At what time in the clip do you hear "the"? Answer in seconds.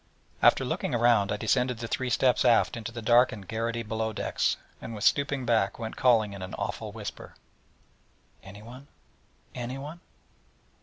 1.77-1.87, 2.91-3.03